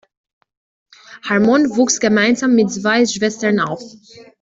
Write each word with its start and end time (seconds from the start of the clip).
Harmon 1.23 1.75
wuchs 1.77 1.99
gemeinsam 1.99 2.55
mit 2.55 2.71
zwei 2.71 3.05
Schwestern 3.05 3.59
auf. 3.59 3.83